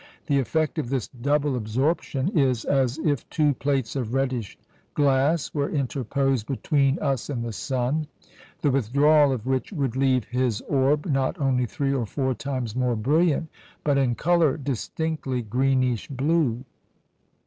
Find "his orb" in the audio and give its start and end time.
10.23-11.05